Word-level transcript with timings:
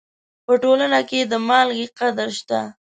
په 0.45 0.53
ټولنه 0.63 0.99
کې 1.09 1.19
د 1.31 1.33
مالګې 1.47 1.85
قدر 1.99 2.29
شته. 2.39 2.61